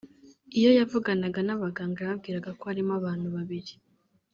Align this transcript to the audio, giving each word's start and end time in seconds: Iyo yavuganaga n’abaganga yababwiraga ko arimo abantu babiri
Iyo 0.57 0.71
yavuganaga 0.79 1.39
n’abaganga 1.43 1.99
yababwiraga 2.01 2.49
ko 2.59 2.63
arimo 2.71 2.91
abantu 2.99 3.27
babiri 3.35 3.73